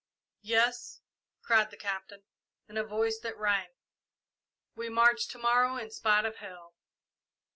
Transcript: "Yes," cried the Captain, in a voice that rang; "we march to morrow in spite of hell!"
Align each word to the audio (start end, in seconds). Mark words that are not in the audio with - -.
"Yes," 0.41 0.99
cried 1.43 1.69
the 1.69 1.77
Captain, 1.77 2.23
in 2.67 2.75
a 2.75 2.83
voice 2.83 3.19
that 3.21 3.37
rang; 3.37 3.69
"we 4.73 4.89
march 4.89 5.27
to 5.27 5.37
morrow 5.37 5.77
in 5.77 5.91
spite 5.91 6.25
of 6.25 6.37
hell!" 6.37 6.73